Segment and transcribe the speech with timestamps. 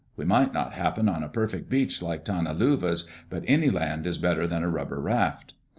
[0.15, 4.17] We might not happen on a perfect beach like Tana Luva's, but any land is
[4.17, 5.53] better than a rubber raft."